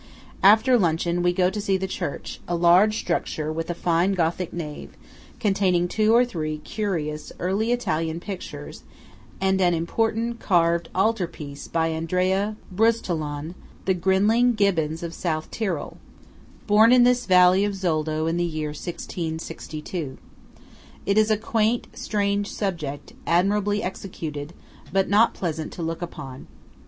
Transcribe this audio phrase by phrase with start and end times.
[0.41, 4.97] After luncheon, we go to see the church–a large structure with a fine Gothic nave,
[5.39, 8.81] containing two or three curious early Italian pictures,
[9.39, 13.53] and an important carved altar piece by Andrea Brusetolon,
[13.85, 15.97] the Grinling Gibbons of South Tyrol,
[16.65, 20.17] born in this valley of Zoldo in the year 1662.
[21.05, 24.53] It is a quaint, strange subject, admirably executed,
[24.91, 26.47] but not pleasant to look upon.